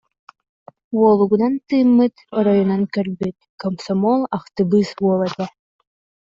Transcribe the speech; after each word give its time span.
Уолугунан 0.97 1.53
тыыммыт, 1.67 2.15
оройунан 2.37 2.83
көрбүт 2.95 3.37
комсомол, 3.61 4.21
ахтыбыыс 4.37 4.89
уол 5.05 5.21
этэ 5.29 5.45